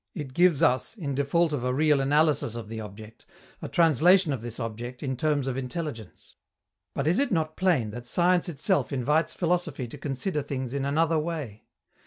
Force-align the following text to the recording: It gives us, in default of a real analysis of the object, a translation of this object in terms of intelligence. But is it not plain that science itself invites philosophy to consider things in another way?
It 0.15 0.33
gives 0.33 0.63
us, 0.63 0.97
in 0.97 1.13
default 1.13 1.53
of 1.53 1.63
a 1.63 1.75
real 1.75 2.01
analysis 2.01 2.55
of 2.55 2.69
the 2.69 2.81
object, 2.81 3.27
a 3.61 3.69
translation 3.69 4.33
of 4.33 4.41
this 4.41 4.59
object 4.59 5.03
in 5.03 5.15
terms 5.15 5.45
of 5.45 5.57
intelligence. 5.57 6.37
But 6.95 7.05
is 7.05 7.19
it 7.19 7.31
not 7.31 7.55
plain 7.55 7.91
that 7.91 8.07
science 8.07 8.49
itself 8.49 8.91
invites 8.91 9.35
philosophy 9.35 9.87
to 9.87 9.99
consider 9.99 10.41
things 10.41 10.73
in 10.73 10.85
another 10.85 11.19
way? 11.19 11.67